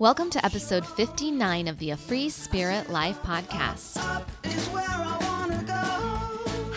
[0.00, 3.94] Welcome to episode 59 of the A Free Spirit Life podcast.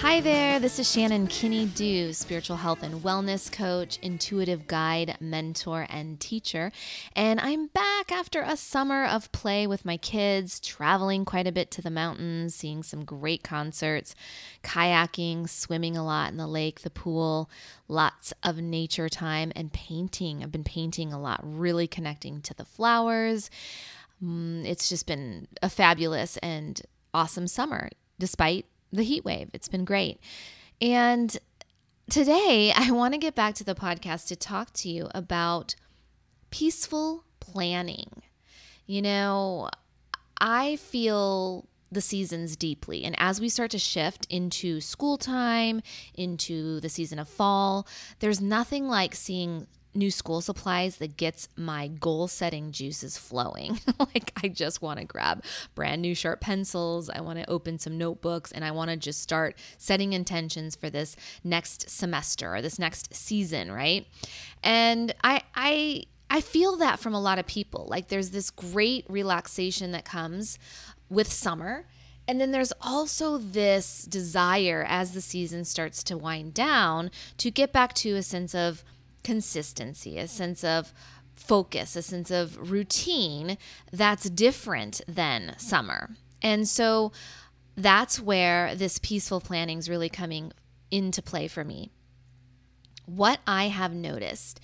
[0.08, 5.86] Hi there, this is Shannon Kinney Dew, spiritual health and wellness coach, intuitive guide, mentor,
[5.90, 6.72] and teacher.
[7.14, 11.72] And I'm back after a summer of play with my kids, traveling quite a bit
[11.72, 14.16] to the mountains, seeing some great concerts,
[14.64, 17.50] kayaking, swimming a lot in the lake, the pool,
[17.90, 20.42] lots of nature time, and painting.
[20.42, 23.50] I've been painting a lot, really connecting to the flowers.
[24.24, 26.82] Mm, it's just been a fabulous and
[27.14, 29.50] awesome summer, despite the heat wave.
[29.54, 30.20] It's been great.
[30.82, 31.36] And
[32.10, 35.76] today, I want to get back to the podcast to talk to you about
[36.50, 38.22] peaceful planning.
[38.86, 39.70] You know,
[40.40, 43.04] I feel the seasons deeply.
[43.04, 45.82] And as we start to shift into school time,
[46.16, 47.88] into the season of fall,
[48.20, 53.80] there's nothing like seeing new school supplies that gets my goal setting juices flowing.
[54.00, 55.44] like, I just want to grab
[55.76, 57.10] brand new sharp pencils.
[57.10, 60.90] I want to open some notebooks and I want to just start setting intentions for
[60.90, 64.08] this next semester or this next season, right?
[64.64, 67.88] And I, I, I feel that from a lot of people.
[67.90, 70.60] Like, there's this great relaxation that comes
[71.10, 71.86] with summer.
[72.28, 77.72] And then there's also this desire as the season starts to wind down to get
[77.72, 78.84] back to a sense of
[79.24, 80.94] consistency, a sense of
[81.36, 83.58] focus, a sense of routine
[83.92, 86.10] that's different than summer.
[86.42, 87.12] And so
[87.76, 90.52] that's where this peaceful planning is really coming
[90.90, 91.92] into play for me.
[93.06, 94.60] What I have noticed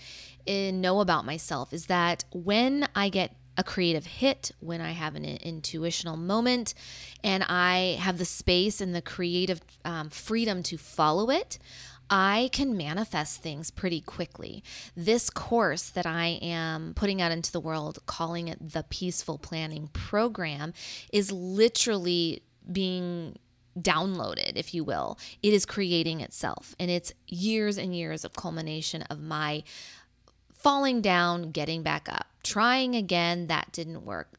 [0.48, 5.16] and know about myself is that when I get a creative hit, when I have
[5.16, 6.74] an intuitional moment,
[7.24, 11.60] and I have the space and the creative um, freedom to follow it,
[12.10, 14.64] I can manifest things pretty quickly.
[14.96, 19.90] This course that I am putting out into the world, calling it the Peaceful Planning
[19.94, 20.74] Program,
[21.12, 23.38] is literally being
[23.80, 25.18] downloaded, if you will.
[25.42, 26.76] It is creating itself.
[26.80, 29.64] And it's years and years of culmination of my
[30.54, 34.30] falling down, getting back up, trying again, that didn't work.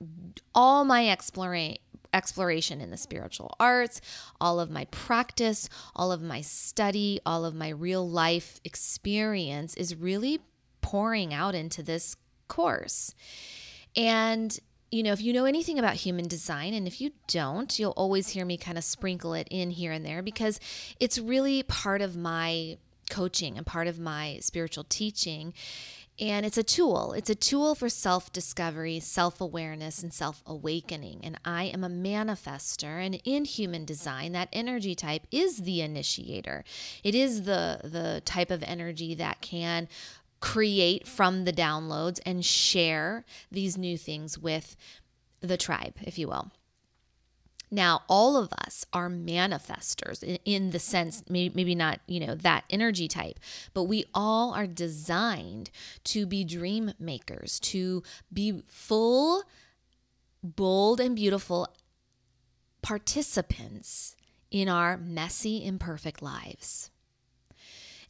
[0.54, 1.78] All my exploring
[2.14, 4.00] exploration in the spiritual arts,
[4.40, 9.94] all of my practice, all of my study, all of my real life experience is
[9.94, 10.40] really
[10.80, 12.16] pouring out into this
[12.48, 13.14] course.
[13.96, 14.58] And
[14.90, 18.28] you know, if you know anything about human design, and if you don't, you'll always
[18.28, 20.60] hear me kind of sprinkle it in here and there because
[21.00, 22.78] it's really part of my
[23.10, 25.52] coaching and part of my spiritual teaching
[26.20, 27.12] and it's a tool.
[27.12, 31.20] It's a tool for self discovery, self awareness, and self awakening.
[31.24, 33.04] And I am a manifestor.
[33.04, 36.64] And in human design, that energy type is the initiator.
[37.02, 39.88] It is the, the type of energy that can
[40.40, 44.76] create from the downloads and share these new things with
[45.40, 46.50] the tribe, if you will.
[47.74, 53.08] Now, all of us are manifestors in the sense, maybe not, you know, that energy
[53.08, 53.40] type,
[53.72, 55.72] but we all are designed
[56.04, 59.42] to be dream makers, to be full,
[60.40, 61.66] bold, and beautiful
[62.80, 64.14] participants
[64.52, 66.90] in our messy, imperfect lives.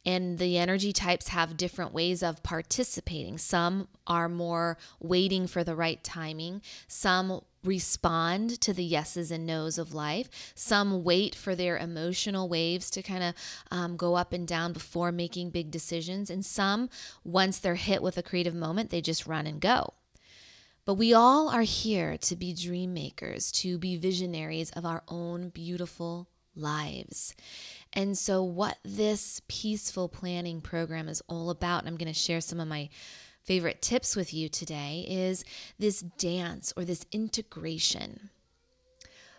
[0.05, 3.37] And the energy types have different ways of participating.
[3.37, 9.77] Some are more waiting for the right timing, some respond to the yeses and nos
[9.77, 10.53] of life.
[10.53, 13.33] Some wait for their emotional waves to kind of
[13.71, 16.29] um, go up and down before making big decisions.
[16.29, 16.89] And some,
[17.23, 19.93] once they're hit with a creative moment, they just run and go.
[20.85, 25.49] But we all are here to be dream makers, to be visionaries of our own
[25.49, 27.35] beautiful lives.
[27.93, 32.41] And so, what this peaceful planning program is all about, and I'm going to share
[32.41, 32.89] some of my
[33.43, 35.45] favorite tips with you today, is
[35.79, 38.29] this dance or this integration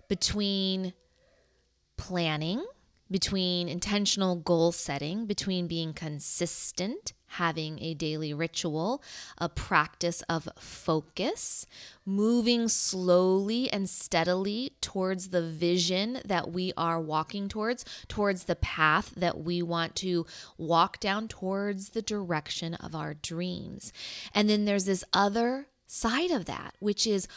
[0.08, 0.92] between
[1.96, 2.64] planning,
[3.10, 9.02] between intentional goal setting, between being consistent having a daily ritual,
[9.38, 11.66] a practice of focus,
[12.04, 19.12] moving slowly and steadily towards the vision that we are walking towards, towards the path
[19.16, 20.24] that we want to
[20.56, 23.92] walk down towards the direction of our dreams.
[24.34, 27.28] And then there's this other side of that, which is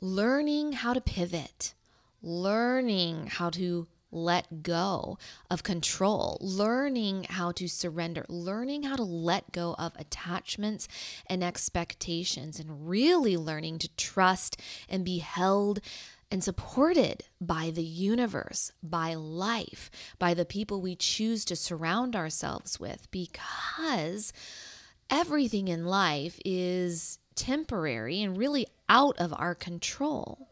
[0.00, 1.74] learning how to pivot,
[2.22, 5.18] learning how to let go
[5.50, 10.88] of control, learning how to surrender, learning how to let go of attachments
[11.26, 15.80] and expectations, and really learning to trust and be held
[16.30, 22.78] and supported by the universe, by life, by the people we choose to surround ourselves
[22.78, 24.32] with, because
[25.10, 30.48] everything in life is temporary and really out of our control.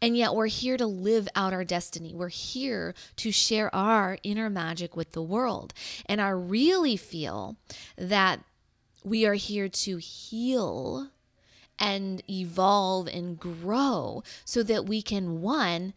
[0.00, 2.14] And yet, we're here to live out our destiny.
[2.14, 5.74] We're here to share our inner magic with the world.
[6.06, 7.56] And I really feel
[7.96, 8.40] that
[9.04, 11.10] we are here to heal
[11.78, 15.94] and evolve and grow so that we can, one,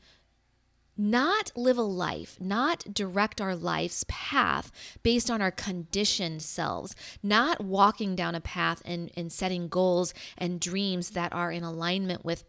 [0.99, 4.69] not live a life, not direct our life's path
[5.01, 6.93] based on our conditioned selves,
[7.23, 12.25] not walking down a path and, and setting goals and dreams that are in alignment
[12.25, 12.43] with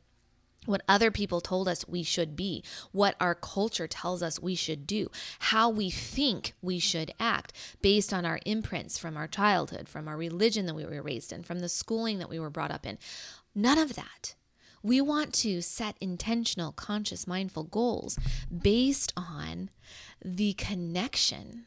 [0.66, 2.62] what other people told us we should be,
[2.92, 8.12] what our culture tells us we should do, how we think we should act based
[8.12, 11.60] on our imprints from our childhood, from our religion that we were raised in, from
[11.60, 12.98] the schooling that we were brought up in.
[13.54, 14.34] None of that.
[14.82, 18.18] We want to set intentional, conscious, mindful goals
[18.50, 19.70] based on
[20.24, 21.66] the connection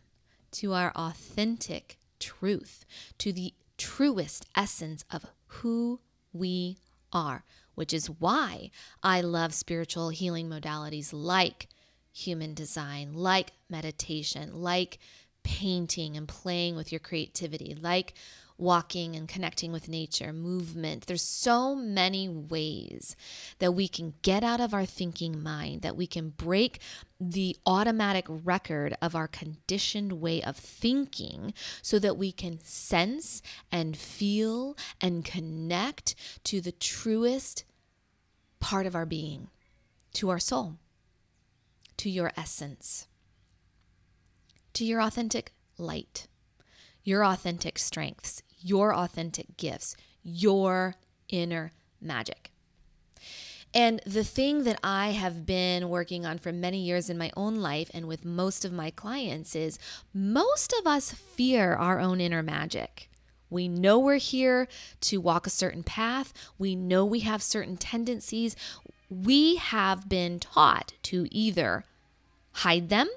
[0.54, 2.86] to our authentic truth,
[3.20, 6.00] to the truest essence of who
[6.32, 6.78] we
[7.12, 7.44] are,
[7.76, 8.72] which is why
[9.02, 11.68] I love spiritual healing modalities like
[12.12, 15.00] human design, like meditation, like
[15.44, 18.14] painting and playing with your creativity, like
[18.58, 21.06] walking and connecting with nature, movement.
[21.06, 23.16] There's so many ways
[23.60, 26.80] that we can get out of our thinking mind, that we can break
[27.20, 33.42] the automatic record of our conditioned way of thinking so that we can sense
[33.72, 37.66] and feel and connect to the truest
[38.60, 39.50] part of our being,
[40.14, 40.78] to our soul,
[41.98, 43.08] to your essence,
[44.74, 46.28] to your authentic light
[47.04, 50.96] your authentic strengths, your authentic gifts, your
[51.30, 51.72] inner
[52.02, 52.52] magic.
[53.74, 57.56] And the thing that I have been working on for many years in my own
[57.56, 59.80] life and with most of my clients is
[60.14, 63.10] most of us fear our own inner magic.
[63.50, 64.68] We know we're here
[65.02, 66.34] to walk a certain path.
[66.60, 68.56] We know we have certain tendencies.
[69.10, 71.84] We have been taught to either
[72.52, 73.10] hide them,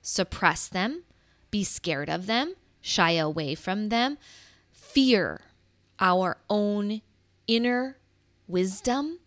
[0.00, 1.04] suppress them,
[1.50, 4.18] be scared of them, shy away from them,
[4.70, 5.40] fear
[6.00, 7.02] our own
[7.46, 7.98] inner
[8.46, 9.18] wisdom,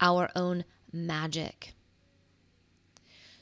[0.00, 1.74] our own magic.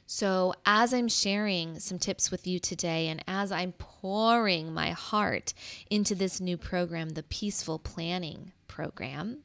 [0.06, 5.54] So, as I'm sharing some tips with you today, and as I'm pouring my heart
[5.90, 9.38] into this new program, the Peaceful Planning Program,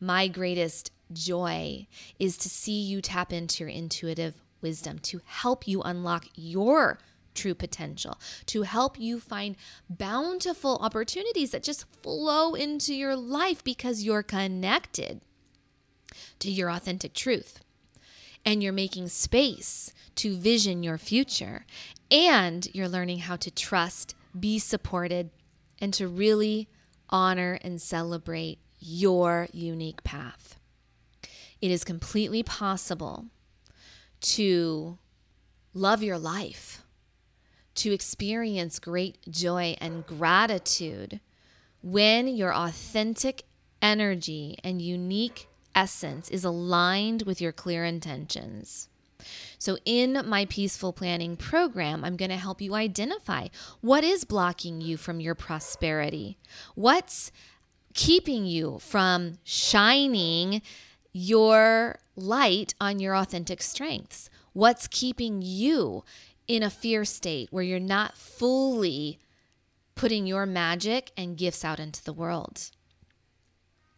[0.00, 1.86] my greatest joy
[2.18, 6.98] is to see you tap into your intuitive wisdom to help you unlock your
[7.34, 9.56] true potential, to help you find
[9.88, 15.20] bountiful opportunities that just flow into your life because you're connected
[16.38, 17.60] to your authentic truth.
[18.44, 21.64] And you're making space to vision your future.
[22.10, 25.30] And you're learning how to trust, be supported,
[25.80, 26.68] and to really
[27.08, 30.58] honor and celebrate your unique path.
[31.60, 33.26] It is completely possible
[34.22, 34.98] to
[35.72, 36.81] love your life
[37.74, 41.20] to experience great joy and gratitude
[41.82, 43.44] when your authentic
[43.80, 48.88] energy and unique essence is aligned with your clear intentions.
[49.58, 53.48] So, in my peaceful planning program, I'm going to help you identify
[53.80, 56.38] what is blocking you from your prosperity,
[56.74, 57.30] what's
[57.94, 60.62] keeping you from shining
[61.12, 66.02] your light on your authentic strengths, what's keeping you
[66.48, 69.18] in a fear state where you're not fully
[69.94, 72.70] putting your magic and gifts out into the world.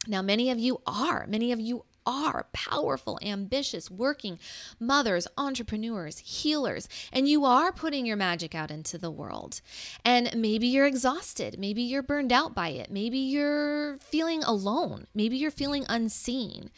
[0.07, 4.39] Now, many of you are, many of you are powerful, ambitious, working
[4.79, 9.61] mothers, entrepreneurs, healers, and you are putting your magic out into the world.
[10.05, 11.59] And maybe you're exhausted.
[11.59, 12.91] Maybe you're burned out by it.
[12.91, 15.07] Maybe you're feeling alone.
[15.15, 16.71] Maybe you're feeling unseen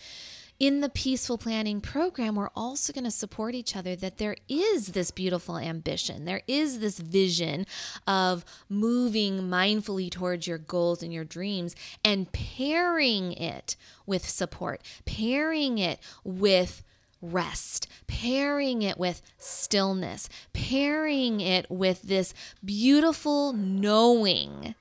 [0.58, 4.88] in the peaceful planning program, we're also going to support each other that there is
[4.88, 6.24] this beautiful ambition.
[6.24, 7.66] There is this vision
[8.06, 15.78] of moving mindfully towards your goals and your dreams and pairing it with support, pairing
[15.78, 16.82] it with
[17.20, 22.32] rest, pairing it with stillness, pairing it with this
[22.64, 24.74] beautiful knowing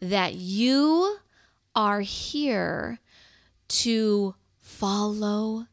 [0.00, 1.18] that you
[1.74, 2.98] are here
[3.68, 4.34] to
[4.70, 5.66] follow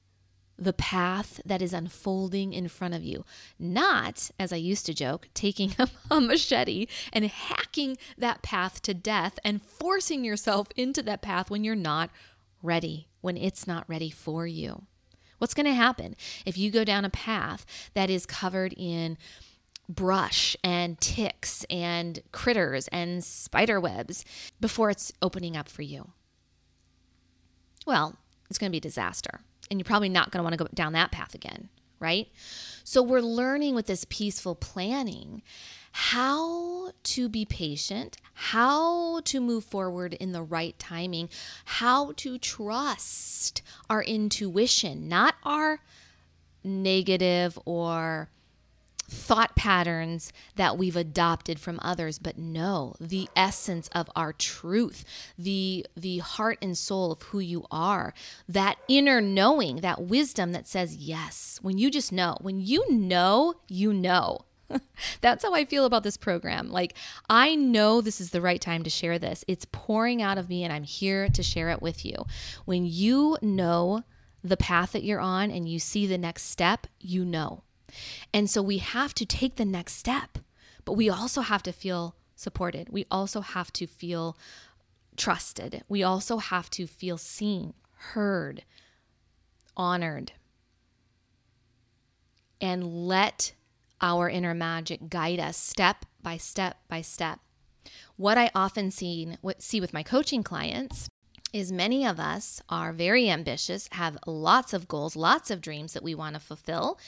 [0.58, 3.24] the path that is unfolding in front of you.
[3.60, 5.76] Not, as I used to joke, taking
[6.12, 11.64] a machete and hacking that path to death and forcing yourself into that path when
[11.64, 12.10] you're not
[12.64, 14.84] ready, when it's not ready for you.
[15.38, 19.18] What's going to happen if you go down a path that is covered in
[19.88, 24.26] brush and ticks and critters and spider webs
[24.60, 26.10] before it's opening up for you?
[27.88, 28.18] well,
[28.50, 29.42] it's going to be a disaster.
[29.70, 32.30] And you're probably not going to want to go down that path again, right?
[32.84, 35.42] So we're learning with this peaceful planning
[35.92, 41.28] how to be patient, how to move forward in the right timing,
[41.66, 45.80] how to trust our intuition, not our
[46.64, 48.30] negative or
[49.10, 55.06] thought patterns that we've adopted from others but no the essence of our truth
[55.38, 58.14] the the heart and soul of who you are
[58.50, 63.54] that inner knowing that wisdom that says yes when you just know when you know
[63.68, 64.40] you know
[65.22, 66.72] That's how I feel about this program.
[66.72, 66.94] Like,
[67.30, 69.46] I know this is the right time to share this.
[69.48, 72.26] It's pouring out of me, and I'm here to share it with you.
[72.66, 74.04] When you know
[74.44, 77.64] the path that you're on and you see the next step, you know.
[78.34, 80.40] And so we have to take the next step,
[80.86, 82.90] but we also have to feel supported.
[82.90, 84.38] We also have to feel
[85.16, 85.84] trusted.
[85.90, 87.74] We also have to feel seen,
[88.14, 88.64] heard,
[89.76, 90.34] honored,
[92.62, 93.54] and let
[94.02, 97.40] our inner magic guide us step by step by step.
[98.16, 101.08] What I often see, see with my coaching clients
[101.54, 106.04] is many of us are very ambitious, have lots of goals, lots of dreams that
[106.04, 107.00] we want to fulfill,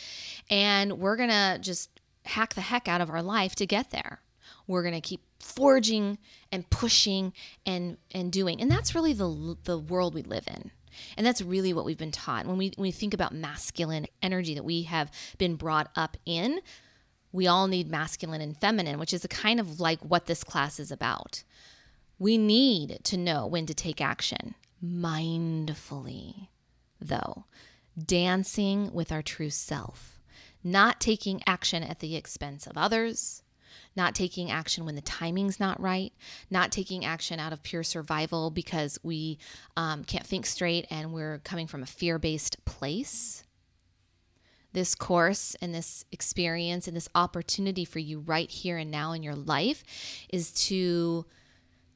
[0.50, 4.22] and we're going to just hack the heck out of our life to get there.
[4.67, 6.17] We're going to keep forging
[6.51, 7.34] and pushing
[7.65, 8.62] and and doing.
[8.62, 10.72] And that's really the the world we live in.
[11.17, 12.46] And that's really what we've been taught.
[12.46, 16.60] When we when we think about masculine energy that we have been brought up in,
[17.31, 20.79] we all need masculine and feminine, which is a kind of like what this class
[20.79, 21.43] is about.
[22.19, 26.49] We need to know when to take action mindfully,
[26.99, 27.45] though,
[27.97, 30.19] dancing with our true self,
[30.61, 33.41] not taking action at the expense of others,
[33.95, 36.11] not taking action when the timing's not right,
[36.49, 39.38] not taking action out of pure survival because we
[39.77, 43.43] um, can't think straight and we're coming from a fear based place.
[44.73, 49.23] This course and this experience and this opportunity for you right here and now in
[49.23, 49.83] your life
[50.31, 51.25] is to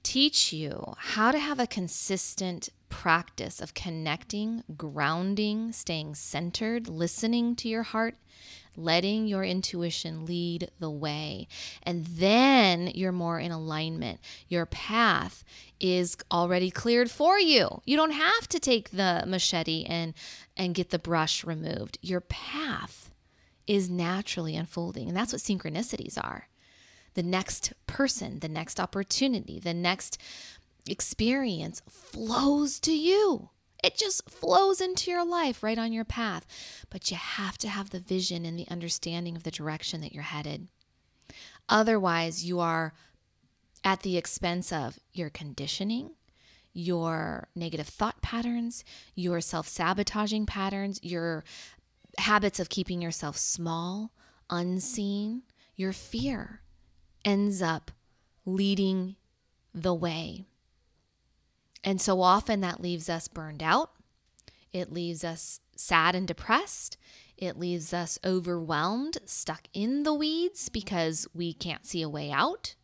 [0.03, 7.67] teach you how to have a consistent practice of connecting, grounding, staying centered, listening to
[7.67, 8.15] your heart,
[8.75, 11.47] letting your intuition lead the way.
[11.81, 14.19] And then you're more in alignment.
[14.47, 15.43] Your path
[15.79, 17.81] is already cleared for you.
[17.85, 20.13] You don't have to take the machete and
[20.55, 21.97] and get the brush removed.
[22.01, 23.11] Your path
[23.65, 25.07] is naturally unfolding.
[25.07, 26.47] And that's what synchronicities are.
[27.13, 30.17] The next person, the next opportunity, the next
[30.87, 33.49] experience flows to you.
[33.83, 36.45] It just flows into your life right on your path.
[36.89, 40.23] But you have to have the vision and the understanding of the direction that you're
[40.23, 40.67] headed.
[41.67, 42.93] Otherwise, you are
[43.83, 46.11] at the expense of your conditioning,
[46.73, 51.43] your negative thought patterns, your self sabotaging patterns, your
[52.17, 54.11] habits of keeping yourself small,
[54.49, 55.43] unseen,
[55.75, 56.62] your fear
[57.25, 57.91] ends up
[58.45, 59.15] leading
[59.73, 60.45] the way.
[61.83, 63.91] And so often that leaves us burned out.
[64.71, 66.97] It leaves us sad and depressed.
[67.37, 72.75] It leaves us overwhelmed, stuck in the weeds because we can't see a way out.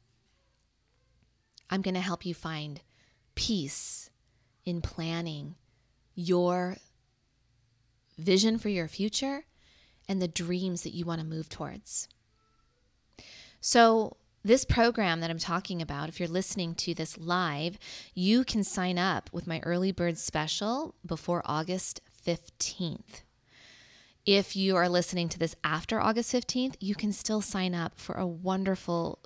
[1.70, 2.82] I'm going to help you find
[3.36, 4.10] peace
[4.66, 5.56] in planning
[6.16, 6.78] your
[8.18, 9.46] vision for your future
[10.08, 12.08] and the dreams that you want to move towards.
[13.62, 17.78] So, this program that I'm talking about, if you're listening to this live,
[18.14, 23.24] you can sign up with my early bird special before August 15th.
[24.26, 28.16] If you are listening to this after August 15th, you can still sign up for
[28.16, 29.20] a wonderful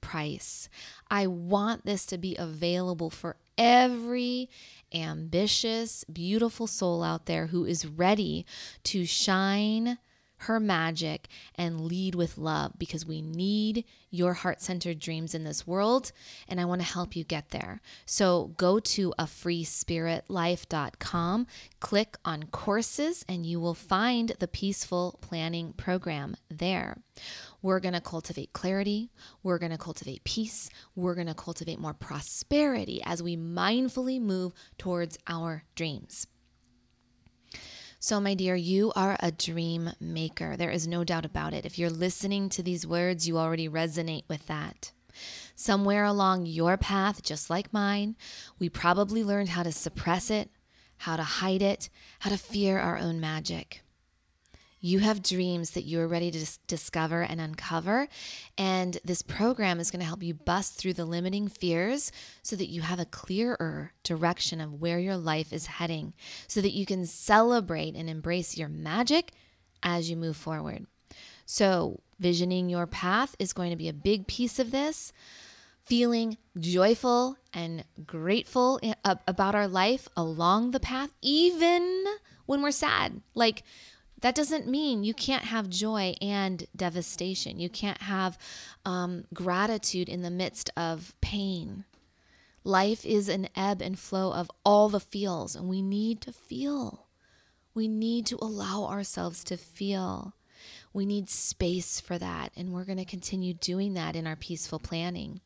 [0.00, 0.68] price.
[1.10, 4.48] I want this to be available for every
[4.92, 8.44] ambitious, beautiful soul out there who is ready
[8.84, 9.98] to shine
[10.40, 15.66] her magic and lead with love because we need your heart centered dreams in this
[15.66, 16.12] world.
[16.48, 17.82] And I want to help you get there.
[18.06, 21.46] So go to a freespiritlife.com,
[21.80, 27.02] click on courses, and you will find the peaceful planning program there.
[27.62, 29.10] We're going to cultivate clarity.
[29.42, 30.70] We're going to cultivate peace.
[30.96, 36.26] We're going to cultivate more prosperity as we mindfully move towards our dreams.
[38.02, 40.56] So, my dear, you are a dream maker.
[40.56, 41.66] There is no doubt about it.
[41.66, 44.92] If you're listening to these words, you already resonate with that.
[45.54, 48.16] Somewhere along your path, just like mine,
[48.58, 50.48] we probably learned how to suppress it,
[50.96, 51.90] how to hide it,
[52.20, 53.82] how to fear our own magic.
[54.80, 58.08] You have dreams that you're ready to dis- discover and uncover.
[58.56, 62.10] And this program is going to help you bust through the limiting fears
[62.42, 66.14] so that you have a clearer direction of where your life is heading,
[66.48, 69.32] so that you can celebrate and embrace your magic
[69.82, 70.86] as you move forward.
[71.44, 75.12] So, visioning your path is going to be a big piece of this.
[75.84, 82.04] Feeling joyful and grateful about our life along the path, even
[82.46, 83.20] when we're sad.
[83.34, 83.64] Like,
[84.20, 87.58] that doesn't mean you can't have joy and devastation.
[87.58, 88.38] You can't have
[88.84, 91.84] um, gratitude in the midst of pain.
[92.62, 97.06] Life is an ebb and flow of all the feels, and we need to feel.
[97.72, 100.34] We need to allow ourselves to feel.
[100.92, 104.78] We need space for that, and we're going to continue doing that in our peaceful
[104.78, 105.40] planning.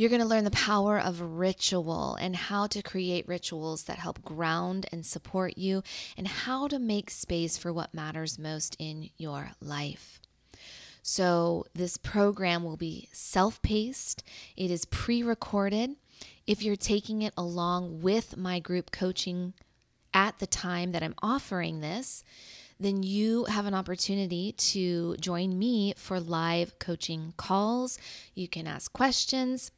[0.00, 4.22] You're going to learn the power of ritual and how to create rituals that help
[4.22, 5.82] ground and support you,
[6.16, 10.18] and how to make space for what matters most in your life.
[11.02, 14.24] So, this program will be self paced,
[14.56, 15.96] it is pre recorded.
[16.46, 19.52] If you're taking it along with my group coaching
[20.14, 22.24] at the time that I'm offering this,
[22.78, 27.98] then you have an opportunity to join me for live coaching calls.
[28.34, 29.72] You can ask questions.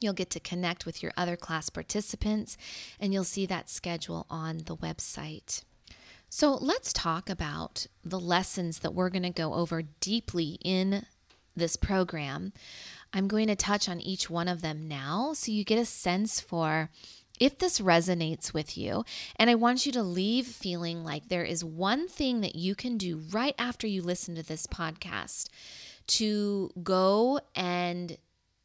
[0.00, 2.56] You'll get to connect with your other class participants,
[3.00, 5.62] and you'll see that schedule on the website.
[6.28, 11.06] So, let's talk about the lessons that we're going to go over deeply in
[11.54, 12.52] this program.
[13.12, 16.40] I'm going to touch on each one of them now so you get a sense
[16.40, 16.90] for
[17.38, 19.04] if this resonates with you.
[19.36, 22.96] And I want you to leave feeling like there is one thing that you can
[22.98, 25.48] do right after you listen to this podcast
[26.08, 28.16] to go and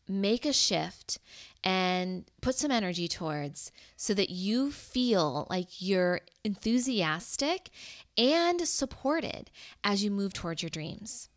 [0.07, 1.19] make a shift
[1.63, 7.69] and put some energy towards so that you feel like you're enthusiastic
[8.17, 9.51] and supported
[9.83, 11.29] as you move towards your dreams.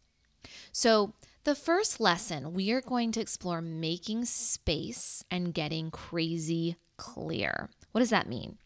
[0.72, 1.12] So,
[1.44, 7.68] the first lesson, we are going to explore making space and getting crazy clear.
[7.92, 8.56] What does that mean?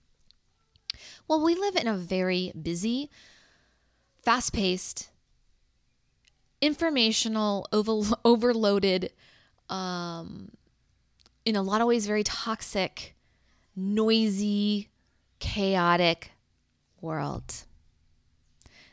[1.27, 3.11] Well, we live in a very busy,
[4.23, 5.11] fast paced,
[6.61, 9.13] informational, over- overloaded
[9.69, 10.51] um,
[11.45, 13.15] in a lot of ways, very toxic,
[13.75, 14.89] noisy,
[15.39, 16.33] chaotic
[17.01, 17.65] world.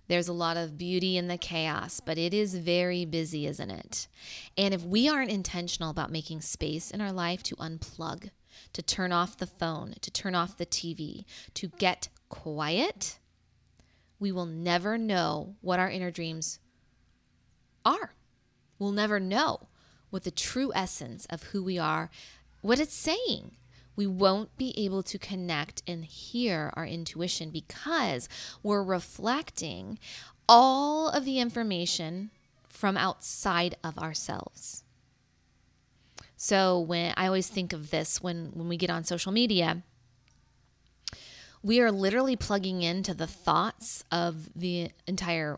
[0.07, 4.07] There's a lot of beauty in the chaos, but it is very busy, isn't it?
[4.55, 8.29] And if we aren't intentional about making space in our life to unplug,
[8.73, 13.17] to turn off the phone, to turn off the TV, to get quiet,
[14.19, 16.59] we will never know what our inner dreams
[17.83, 18.13] are.
[18.77, 19.67] We'll never know
[20.15, 22.09] with the true essence of who we are,
[22.61, 23.51] what it's saying.
[23.97, 28.29] We won't be able to connect and hear our intuition because
[28.63, 29.99] we're reflecting
[30.47, 32.31] all of the information
[32.65, 34.85] from outside of ourselves.
[36.37, 39.83] So when I always think of this when when we get on social media,
[41.61, 45.57] we are literally plugging into the thoughts of the entire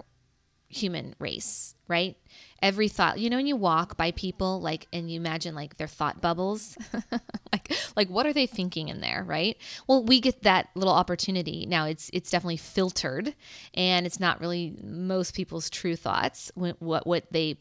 [0.70, 2.18] human race, right?
[2.62, 5.88] Every thought, you know, when you walk by people, like, and you imagine like their
[5.88, 6.78] thought bubbles,
[7.54, 9.58] like, like what are they thinking in there, right?
[9.88, 11.66] Well, we get that little opportunity.
[11.66, 13.36] Now, it's it's definitely filtered,
[13.74, 16.52] and it's not really most people's true thoughts.
[16.56, 17.58] What what they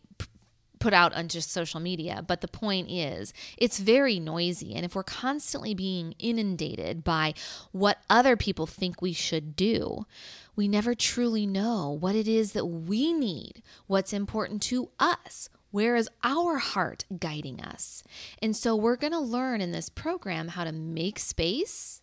[0.78, 2.24] put out on just social media.
[2.26, 4.74] But the point is, it's very noisy.
[4.74, 7.34] And if we're constantly being inundated by
[7.72, 10.06] what other people think we should do,
[10.54, 15.48] we never truly know what it is that we need, what's important to us.
[15.70, 18.02] Where is our heart guiding us?
[18.40, 22.00] And so we're going to learn in this program how to make space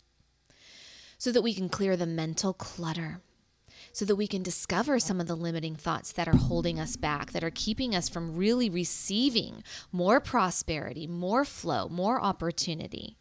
[1.18, 3.22] so that we can clear the mental clutter
[3.94, 7.32] so that we can discover some of the limiting thoughts that are holding us back,
[7.32, 13.16] that are keeping us from really receiving more prosperity, more flow, more opportunity.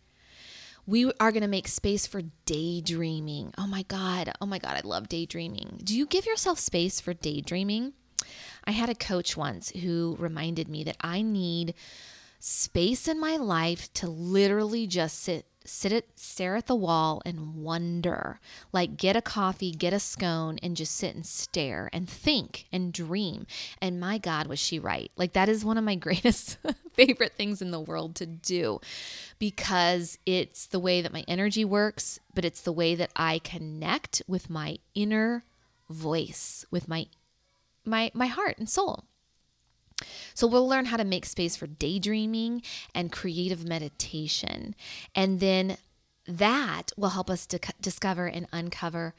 [0.86, 3.52] We are going to make space for daydreaming.
[3.56, 4.32] Oh my God.
[4.40, 4.76] Oh my God.
[4.76, 5.80] I love daydreaming.
[5.84, 7.92] Do you give yourself space for daydreaming?
[8.64, 11.74] I had a coach once who reminded me that I need
[12.40, 17.56] space in my life to literally just sit sit it stare at the wall and
[17.56, 18.40] wonder.
[18.72, 22.92] Like get a coffee get a scone and just sit and stare and think and
[22.92, 23.46] dream.
[23.80, 25.10] And my god was she right.
[25.16, 26.58] Like that is one of my greatest
[26.94, 28.80] favorite things in the world to do
[29.38, 34.22] because it's the way that my energy works but it's the way that i connect
[34.26, 35.44] with my inner
[35.88, 37.06] voice with my
[37.84, 39.04] my my heart and soul
[40.34, 42.62] so, we'll learn how to make space for daydreaming
[42.94, 44.74] and creative meditation.
[45.14, 45.76] And then
[46.26, 49.14] that will help us to discover and uncover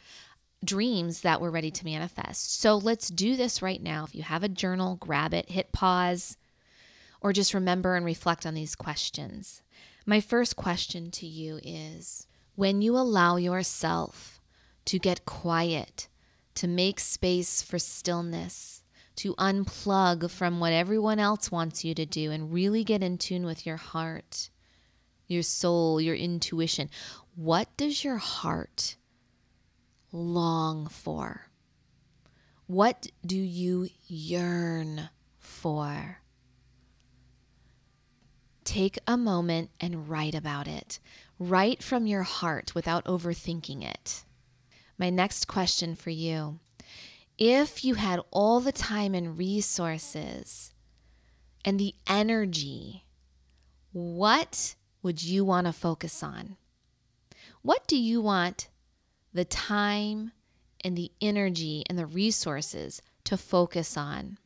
[0.64, 2.60] dreams that we're ready to manifest.
[2.60, 4.06] So let's do this right now.
[4.06, 6.38] If you have a journal, grab it, hit pause,
[7.22, 9.62] or just remember and reflect on these questions.
[10.06, 14.42] My first question to you is when you allow yourself
[14.86, 16.08] to get quiet,
[16.56, 18.83] to make space for stillness,
[19.18, 23.46] to unplug from what everyone else wants you to do and really get in tune
[23.46, 24.50] with your heart,
[25.28, 26.90] your soul, your intuition.
[27.36, 28.96] What does your heart
[30.12, 31.48] long for?
[32.68, 36.20] What do you yearn for?
[38.64, 41.00] Take a moment and write about it.
[41.38, 44.24] Write from your heart without overthinking it.
[44.98, 46.60] My next question for you
[47.38, 50.74] if you had all the time and resources
[51.66, 53.06] and the energy,
[53.92, 56.58] what would you want to focus on?
[57.62, 58.70] What do you want
[59.34, 60.32] the time
[60.84, 64.38] and the energy and the resources to focus on?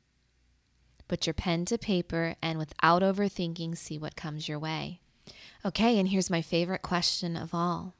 [1.07, 4.99] Put your pen to paper and without overthinking, see what comes your way.
[5.65, 7.93] Okay, and here's my favorite question of all.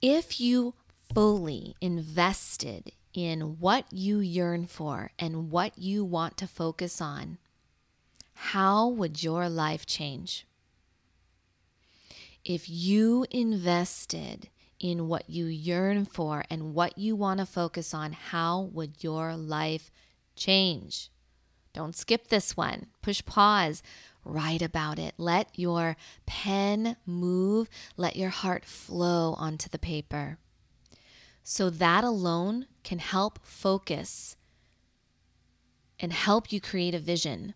[0.00, 0.74] If you
[1.14, 7.38] fully invested in what you yearn for and what you want to focus on,
[8.34, 10.44] how would your life change?
[12.44, 14.48] If you invested
[14.80, 19.36] in what you yearn for and what you want to focus on, how would your
[19.36, 19.92] life
[20.34, 21.10] change?
[21.72, 22.86] Don't skip this one.
[23.02, 23.82] Push pause.
[24.24, 25.14] Write about it.
[25.16, 25.96] Let your
[26.26, 27.68] pen move.
[27.96, 30.38] Let your heart flow onto the paper.
[31.44, 34.36] So that alone can help focus
[36.00, 37.54] and help you create a vision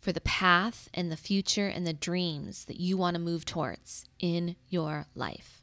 [0.00, 4.06] for the path and the future and the dreams that you want to move towards
[4.18, 5.62] in your life.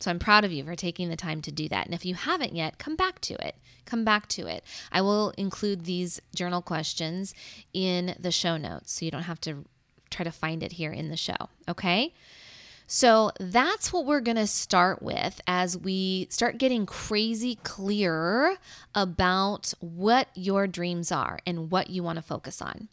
[0.00, 1.84] So I'm proud of you for taking the time to do that.
[1.84, 3.56] And if you haven't yet, come back to it.
[3.84, 4.64] Come back to it.
[4.90, 7.34] I will include these journal questions
[7.74, 9.66] in the show notes so you don't have to
[10.08, 11.36] try to find it here in the show.
[11.68, 12.14] Okay?
[12.92, 18.56] So that's what we're going to start with as we start getting crazy clear
[18.96, 22.88] about what your dreams are and what you want to focus on.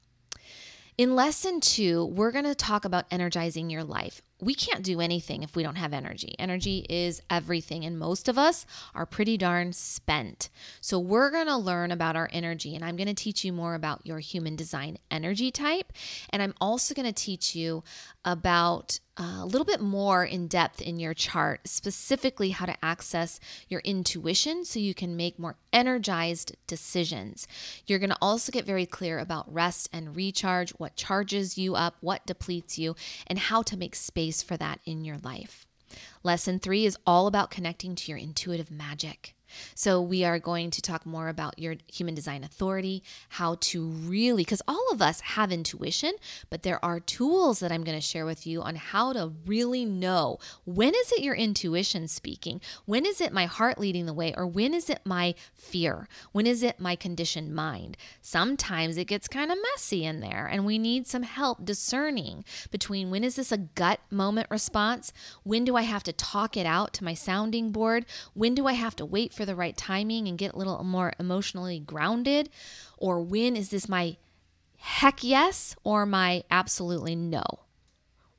[0.99, 5.43] In lesson two, we're going to talk about energizing your life we can't do anything
[5.43, 6.35] if we don't have energy.
[6.37, 10.49] Energy is everything, and most of us are pretty darn spent.
[10.81, 13.73] So, we're going to learn about our energy, and I'm going to teach you more
[13.73, 15.91] about your human design energy type.
[16.29, 17.83] And I'm also going to teach you
[18.23, 23.39] about uh, a little bit more in depth in your chart, specifically how to access
[23.67, 27.47] your intuition so you can make more energized decisions.
[27.87, 31.95] You're going to also get very clear about rest and recharge, what charges you up,
[32.01, 32.95] what depletes you,
[33.25, 35.65] and how to make space for that in your life.
[36.23, 39.33] Lesson three is all about connecting to your intuitive magic.
[39.75, 44.43] So, we are going to talk more about your human design authority, how to really,
[44.43, 46.13] because all of us have intuition,
[46.49, 49.85] but there are tools that I'm going to share with you on how to really
[49.85, 52.61] know when is it your intuition speaking?
[52.85, 54.33] When is it my heart leading the way?
[54.35, 56.07] Or when is it my fear?
[56.31, 57.97] When is it my conditioned mind?
[58.21, 63.09] Sometimes it gets kind of messy in there, and we need some help discerning between
[63.09, 65.13] when is this a gut moment response?
[65.43, 68.05] When do I have to talk it out to my sounding board?
[68.33, 71.13] When do I have to wait for the right timing and get a little more
[71.19, 72.49] emotionally grounded?
[72.97, 74.17] Or when is this my
[74.77, 77.43] heck yes or my absolutely no?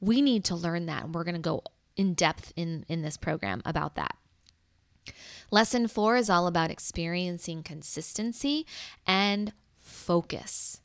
[0.00, 1.04] We need to learn that.
[1.04, 1.62] And we're going to go
[1.96, 4.16] in depth in, in this program about that.
[5.50, 8.66] Lesson four is all about experiencing consistency
[9.06, 10.80] and focus.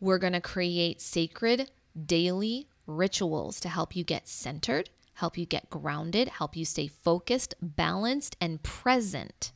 [0.00, 1.70] We're going to create sacred
[2.06, 7.54] daily rituals to help you get centered, help you get grounded, help you stay focused,
[7.60, 9.52] balanced, and present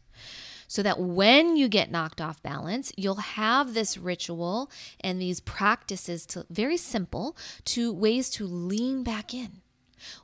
[0.69, 6.25] so that when you get knocked off balance, you'll have this ritual and these practices
[6.27, 9.63] to very simple to ways to lean back in.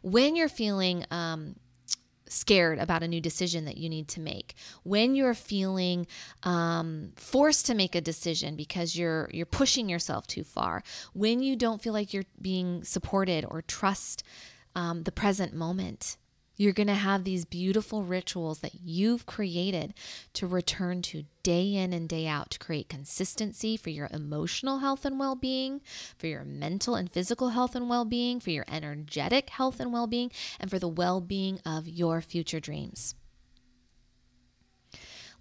[0.03, 1.57] When you're feeling um,
[2.29, 6.07] scared about a new decision that you need to make when you're feeling
[6.43, 10.83] um, forced to make a decision because you're you're pushing yourself too far
[11.13, 14.23] when you don't feel like you're being supported or trust
[14.75, 16.17] um, the present moment
[16.57, 19.95] you're going to have these beautiful rituals that you've created
[20.35, 25.05] to return to day in and day out to create consistency for your emotional health
[25.05, 25.81] and well being,
[26.17, 30.07] for your mental and physical health and well being, for your energetic health and well
[30.07, 33.15] being, and for the well being of your future dreams.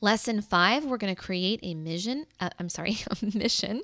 [0.01, 2.25] Lesson five, we're going to create a mission.
[2.39, 3.81] Uh, I'm sorry, a mission,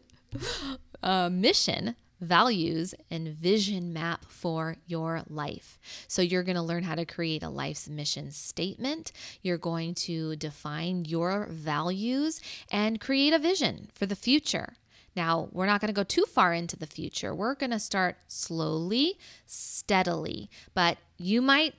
[1.01, 5.79] a mission values and vision map for your life.
[6.07, 9.11] So, you're going to learn how to create a life's mission statement.
[9.41, 12.39] You're going to define your values
[12.71, 14.75] and create a vision for the future.
[15.15, 17.35] Now, we're not going to go too far into the future.
[17.35, 21.75] We're going to start slowly, steadily, but you might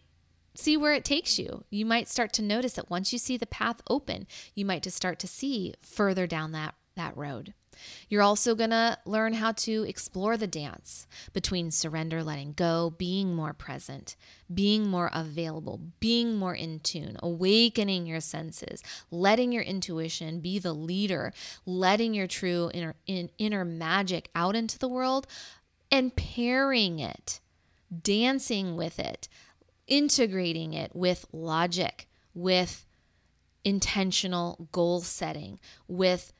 [0.55, 1.65] see where it takes you.
[1.71, 4.97] You might start to notice that once you see the path open, you might just
[4.97, 7.55] start to see further down that that road.
[8.09, 13.35] You're also going to learn how to explore the dance between surrender, letting go, being
[13.35, 14.17] more present,
[14.53, 20.73] being more available, being more in tune, awakening your senses, letting your intuition be the
[20.73, 21.33] leader,
[21.67, 25.27] letting your true inner, in, inner magic out into the world,
[25.91, 27.41] and pairing it,
[28.03, 29.29] dancing with it,
[29.87, 32.87] integrating it with logic, with
[33.65, 36.33] intentional goal setting, with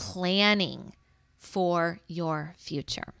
[0.00, 0.94] planning
[1.36, 3.12] for your future.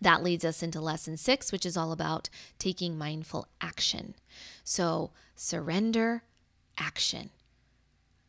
[0.00, 4.14] That leads us into lesson six, which is all about taking mindful action.
[4.64, 6.22] So, surrender,
[6.78, 7.28] action,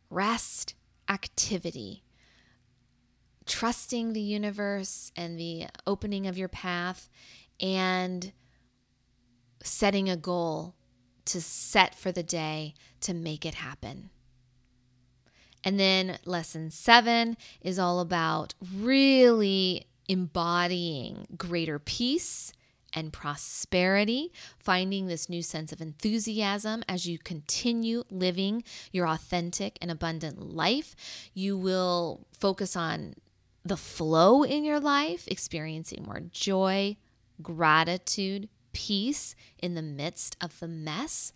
[0.09, 0.75] rest,
[1.07, 2.03] activity,
[3.45, 7.09] trusting the universe and the opening of your path,
[7.61, 8.33] and
[9.63, 10.75] setting a goal
[11.25, 14.09] to set for the day to make it happen.
[15.63, 22.53] And then lesson seven is all about really embodying greater peace
[22.93, 29.91] and prosperity, finding this new sense of enthusiasm as you continue living your authentic and
[29.91, 30.95] abundant life.
[31.33, 33.15] You will focus on
[33.65, 36.95] the flow in your life, experiencing more joy,
[37.41, 41.33] gratitude, peace in the midst of the mess.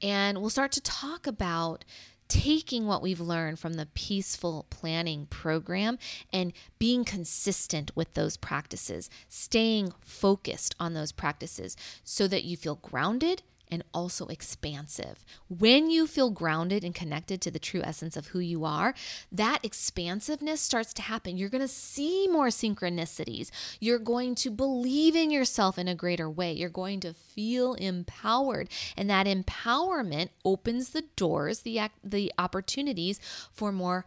[0.00, 1.84] And we'll start to talk about
[2.28, 5.98] taking what we've learned from the peaceful planning program
[6.32, 12.76] and being consistent with those practices, staying focused on those practices so that you feel
[12.76, 13.42] grounded
[13.74, 15.24] and also expansive.
[15.48, 18.94] When you feel grounded and connected to the true essence of who you are,
[19.32, 21.36] that expansiveness starts to happen.
[21.36, 23.50] You're going to see more synchronicities.
[23.80, 26.52] You're going to believe in yourself in a greater way.
[26.52, 28.68] You're going to feel empowered.
[28.96, 33.18] And that empowerment opens the doors, the, the opportunities
[33.52, 34.06] for more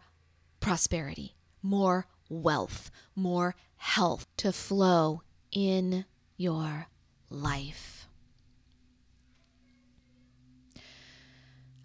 [0.60, 6.06] prosperity, more wealth, more health to flow in
[6.38, 6.88] your
[7.28, 7.97] life.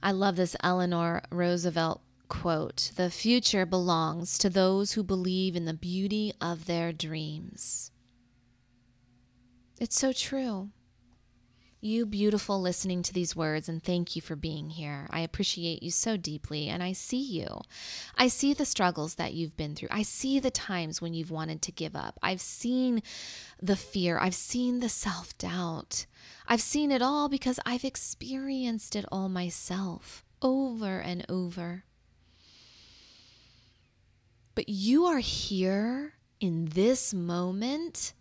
[0.06, 5.74] I love this Eleanor Roosevelt quote The future belongs to those who believe in the
[5.74, 7.90] beauty of their dreams.
[9.80, 10.72] It's so true.
[11.86, 15.06] You beautiful listening to these words, and thank you for being here.
[15.10, 17.60] I appreciate you so deeply, and I see you.
[18.16, 19.90] I see the struggles that you've been through.
[19.92, 22.18] I see the times when you've wanted to give up.
[22.24, 23.04] I've seen
[23.62, 26.06] the fear, I've seen the self doubt.
[26.48, 31.84] I've seen it all because I've experienced it all myself over and over.
[34.56, 38.14] But you are here in this moment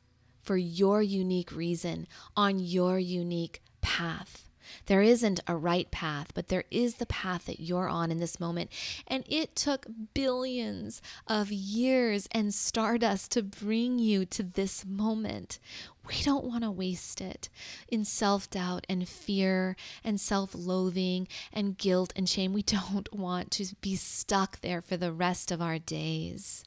[0.42, 4.48] for your unique reason, on your unique path.
[4.86, 8.40] There isn't a right path, but there is the path that you're on in this
[8.40, 8.70] moment.
[9.06, 15.58] And it took billions of years and stardust to bring you to this moment.
[16.06, 17.48] We don't want to waste it
[17.88, 22.52] in self doubt and fear and self loathing and guilt and shame.
[22.52, 26.64] We don't want to be stuck there for the rest of our days.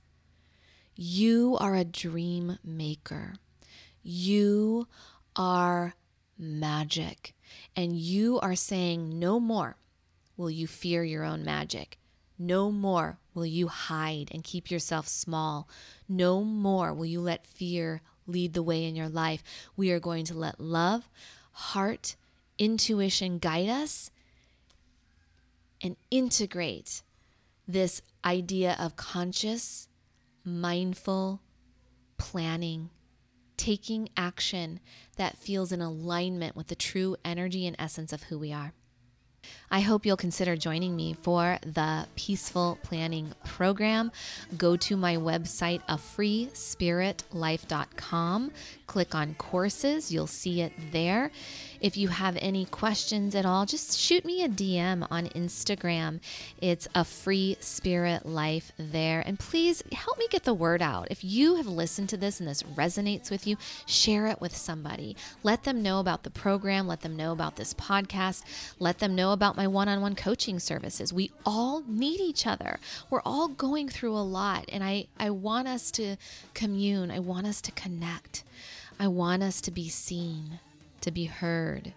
[0.95, 3.33] You are a dream maker.
[4.07, 4.87] You
[5.35, 5.95] are
[6.37, 7.33] magic.
[7.75, 9.77] And you are saying, no more
[10.37, 11.97] will you fear your own magic.
[12.37, 15.67] No more will you hide and keep yourself small.
[16.07, 19.43] No more will you let fear lead the way in your life.
[19.75, 21.09] We are going to let love,
[21.51, 22.15] heart,
[22.59, 24.11] intuition guide us
[25.81, 27.01] and integrate
[27.67, 29.87] this idea of conscious,
[30.43, 31.41] mindful
[32.17, 32.91] planning
[33.57, 34.79] taking action
[35.17, 38.73] that feels in alignment with the true energy and essence of who we are.
[39.75, 44.09] I hope you'll consider joining me for the Peaceful Planning Program.
[44.55, 48.51] Go to my website, a freespiritlife.com.
[48.87, 51.29] Click on courses, you'll see it there.
[51.81, 56.21] If you have any questions at all, just shoot me a DM on Instagram.
[56.61, 59.21] It's a free spirit life there.
[59.25, 61.09] And please help me get the word out.
[61.11, 65.17] If you have listened to this and this resonates with you, share it with somebody.
[65.43, 68.43] Let them know about the program, let them know about this podcast,
[68.79, 71.11] let them know about my one on one coaching services.
[71.13, 72.79] We all need each other.
[73.09, 74.65] We're all going through a lot.
[74.71, 76.17] And I, I want us to
[76.53, 78.43] commune, I want us to connect,
[78.99, 80.59] I want us to be seen
[81.05, 81.93] to be heard,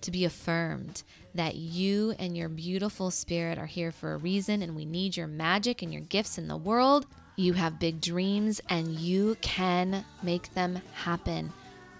[0.00, 1.02] to be affirmed
[1.34, 5.26] that you and your beautiful spirit are here for a reason and we need your
[5.26, 7.06] magic and your gifts in the world.
[7.36, 11.52] You have big dreams and you can make them happen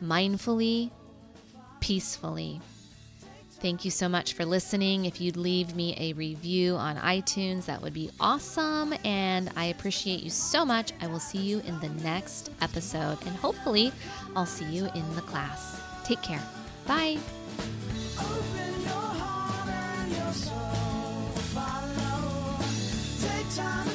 [0.03, 0.91] mindfully,
[1.81, 2.63] peacefully.
[3.61, 5.05] Thank you so much for listening.
[5.05, 8.95] If you'd leave me a review on iTunes, that would be awesome.
[9.05, 10.93] And I appreciate you so much.
[11.01, 13.19] I will see you in the next episode.
[13.27, 13.93] And hopefully,
[14.35, 15.81] I'll see you in the class.
[16.05, 16.43] Take care.
[16.87, 17.19] Bye.
[23.57, 23.90] time